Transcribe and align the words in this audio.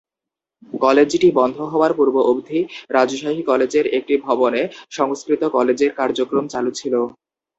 কলেজটি 0.81 1.27
বন্ধ 1.39 1.57
হওয়ার 1.71 1.91
পূর্ব 1.97 2.15
অবধি 2.23 2.59
রাজশাহী 2.95 3.41
কলেজের 3.43 3.85
একটি 3.97 4.13
ভবনে 4.27 4.61
সংস্কৃত 4.91 5.41
কলেজের 5.55 5.91
কার্যক্রম 5.99 6.45
চালু 6.53 6.71
ছিল। 6.79 6.93